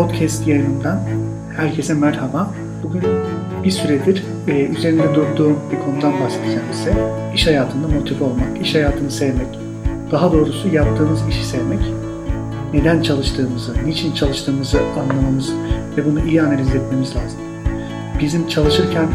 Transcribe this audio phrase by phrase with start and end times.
[0.00, 1.00] podcast yayınından
[1.56, 2.50] herkese merhaba.
[2.82, 3.02] Bugün
[3.64, 6.94] bir süredir e, üzerinde durduğum bir konudan bahsedeceğim size.
[7.34, 9.58] İş hayatında motive olmak, iş hayatını sevmek,
[10.10, 11.80] daha doğrusu yaptığımız işi sevmek,
[12.72, 15.52] neden çalıştığımızı, niçin çalıştığımızı anlamamız
[15.96, 17.40] ve bunu iyi analiz etmemiz lazım.
[18.20, 19.08] Bizim çalışırken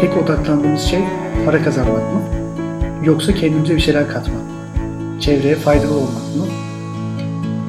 [0.00, 1.00] tek odaklandığımız şey
[1.44, 2.20] para kazanmak mı?
[3.04, 4.42] Yoksa kendimize bir şeyler katmak?
[5.20, 6.46] Çevreye faydalı olmak mı?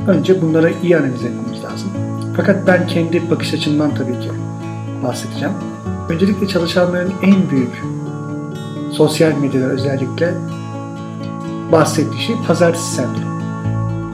[0.08, 1.90] Önce bunlara iyi analiz etmemiz lazım.
[2.36, 4.30] Fakat ben kendi bakış açımdan tabii ki
[5.04, 5.54] bahsedeceğim.
[6.10, 7.84] Öncelikle çalışanların en büyük
[8.92, 10.34] sosyal medyada özellikle
[11.72, 13.42] bahsettiği şey pazartesi sendromu.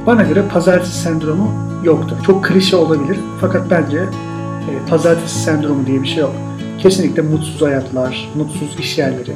[0.06, 1.52] Bana göre pazartesi sendromu
[1.84, 2.16] yoktur.
[2.26, 6.36] Çok klişe olabilir fakat bence e, pazartesi sendromu diye bir şey yok.
[6.80, 9.34] Kesinlikle mutsuz hayatlar, mutsuz iş yerleri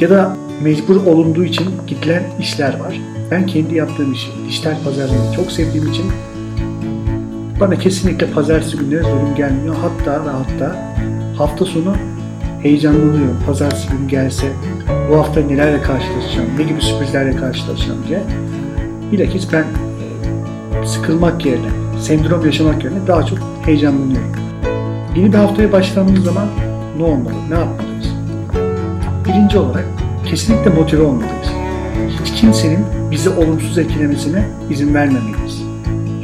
[0.00, 3.00] ya da mecbur olunduğu için gidilen işler var.
[3.30, 6.04] Ben kendi yaptığım işi, dijital pazarlamayı çok sevdiğim için
[7.60, 9.74] bana kesinlikle pazartesi günleri zulüm gelmiyor.
[9.74, 10.94] Hatta ve hatta
[11.38, 11.94] hafta sonu
[12.62, 13.38] heyecanlanıyorum.
[13.46, 14.46] Pazartesi günü gelse
[15.10, 18.22] bu hafta nelerle karşılaşacağım, ne gibi sürprizlerle karşılaşacağım diye.
[19.12, 19.64] Bilakis ben
[20.82, 21.68] e, sıkılmak yerine,
[22.00, 24.32] sendrom yaşamak yerine daha çok heyecanlanıyorum.
[25.16, 26.46] Yeni bir haftaya başladığımız zaman
[26.98, 28.06] ne olmalı, ne yapmalıyız?
[29.24, 29.84] Birinci olarak
[30.26, 31.48] kesinlikle motive olmalıyız.
[32.24, 35.65] Hiç kimsenin bizi olumsuz etkilemesine izin vermemeliyiz.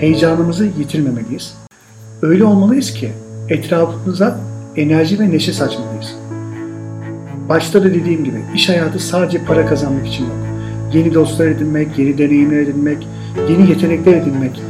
[0.02, 1.54] Heyecanımızı yitirmemeliyiz.
[2.22, 3.12] Öyle olmalıyız ki
[3.48, 4.38] etrafımıza
[4.76, 6.16] enerji ve neşe saçmalıyız.
[7.48, 10.34] Başta da dediğim gibi iş hayatı sadece para kazanmak için yok.
[10.92, 13.08] Yeni dostlar edinmek, yeni deneyimler edinmek,
[13.48, 14.62] yeni yetenekler edinmek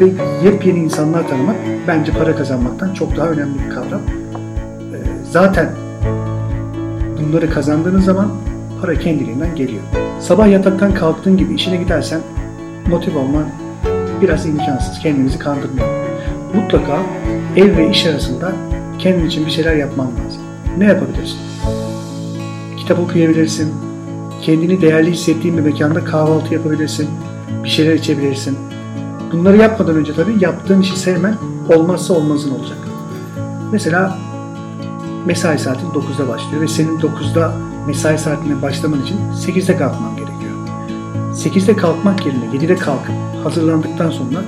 [0.00, 0.04] ve
[0.44, 1.56] yepyeni insanlar tanımak
[1.88, 4.00] bence para kazanmaktan çok daha önemli bir kavram.
[4.00, 4.96] Ee,
[5.30, 5.70] zaten
[7.20, 8.30] bunları kazandığınız zaman
[8.80, 9.82] para kendiliğinden geliyor.
[10.20, 12.20] Sabah yataktan kalktığın gibi işine gidersen
[12.90, 13.44] motive olman
[14.20, 14.98] biraz imkansız.
[14.98, 16.08] Kendinizi kandırmayalım.
[16.54, 17.02] Mutlaka
[17.56, 18.52] ev ve iş arasında
[18.98, 20.42] kendin için bir şeyler yapman lazım.
[20.78, 21.38] Ne yapabilirsin?
[22.76, 23.74] Kitap okuyabilirsin.
[24.42, 27.08] Kendini değerli hissettiğin bir mekanda kahvaltı yapabilirsin.
[27.64, 28.58] Bir şeyler içebilirsin.
[29.32, 31.34] Bunları yapmadan önce tabii yaptığın işi sevmen
[31.74, 32.78] olmazsa olmazın olacak.
[33.72, 34.18] Mesela
[35.26, 37.52] mesai saatin 9'da başlıyor ve senin 9'da
[37.86, 40.27] mesai saatine başlaman için 8'de kalkman gerekiyor.
[41.32, 44.42] 8'de kalkmak yerine 7'de kalkıp hazırlandıktan sonra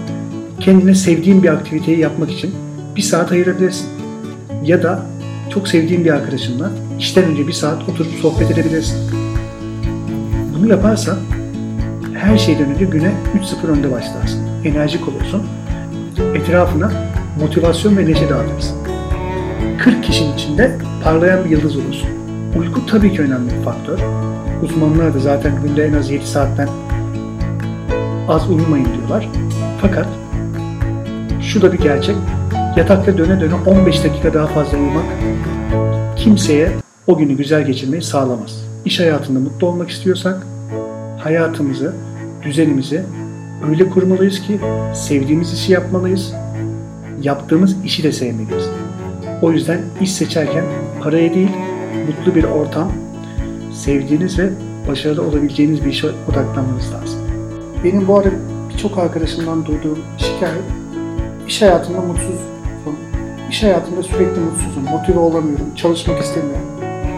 [0.61, 2.55] kendine sevdiğin bir aktiviteyi yapmak için
[2.97, 3.89] bir saat ayırabilirsin.
[4.65, 5.07] Ya da
[5.51, 8.99] çok sevdiğin bir arkadaşınla işten önce bir saat oturup sohbet edebilirsin.
[10.55, 11.17] Bunu yaparsan
[12.15, 13.13] her şeyden önce güne
[13.65, 14.41] 3-0 önde başlarsın.
[14.65, 15.43] Enerjik olursun.
[16.35, 16.93] Etrafına
[17.41, 18.77] motivasyon ve neşe dağıtırsın.
[19.79, 22.20] 40 kişinin içinde parlayan bir yıldız olursun.
[22.59, 23.99] Uyku tabii ki önemli bir faktör.
[24.63, 26.69] Uzmanlar da zaten günde en az 7 saatten
[28.29, 29.29] az uyumayın diyorlar.
[29.81, 30.07] Fakat
[31.43, 32.17] şu da bir gerçek.
[32.77, 35.05] Yatakta döne döne 15 dakika daha fazla uyumak
[36.17, 36.73] kimseye
[37.07, 38.65] o günü güzel geçirmeyi sağlamaz.
[38.85, 40.47] İş hayatında mutlu olmak istiyorsak
[41.19, 41.95] hayatımızı,
[42.43, 43.03] düzenimizi
[43.69, 44.61] öyle kurmalıyız ki
[44.95, 46.35] sevdiğimiz işi yapmalıyız.
[47.23, 48.65] Yaptığımız işi de sevmeliyiz.
[49.43, 50.65] O yüzden iş seçerken
[51.03, 51.51] paraya değil,
[52.07, 52.93] mutlu bir ortam,
[53.73, 54.51] sevdiğiniz ve
[54.89, 57.21] başarılı olabileceğiniz bir işe odaklanmanız lazım.
[57.85, 58.31] Benim bu arada
[58.73, 60.65] birçok arkadaşımdan duyduğum şikayet
[61.47, 62.51] iş hayatında mutsuzum.
[63.51, 66.69] İş hayatında sürekli mutsuzum, motive olamıyorum, çalışmak istemiyorum.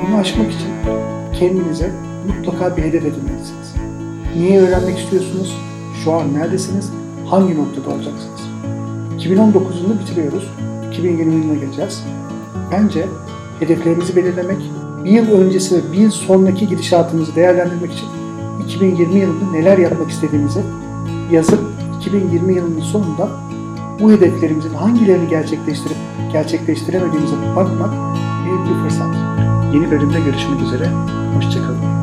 [0.06, 0.68] Bunu aşmak için
[1.32, 1.90] kendinize
[2.26, 3.74] mutlaka bir hedef edinmelisiniz.
[4.36, 5.56] Niye öğrenmek istiyorsunuz?
[6.04, 6.90] Şu an neredesiniz?
[7.26, 8.40] Hangi noktada olacaksınız?
[9.16, 10.50] 2019 yılını bitiriyoruz.
[10.88, 12.04] 2020 yılına geleceğiz.
[12.72, 13.06] Bence
[13.62, 14.58] hedeflerimizi belirlemek,
[15.04, 18.08] bir yıl öncesi ve bir yıl sonraki gidişatımızı değerlendirmek için
[18.66, 20.60] 2020 yılında neler yapmak istediğimizi
[21.30, 21.60] yazıp
[22.00, 23.28] 2020 yılının sonunda
[24.00, 25.96] bu hedeflerimizin hangilerini gerçekleştirip
[26.32, 27.92] gerçekleştiremediğimize bakmak
[28.44, 29.14] büyük bir fırsat.
[29.74, 30.88] Yeni bölümde görüşmek üzere.
[31.34, 32.01] Hoşçakalın.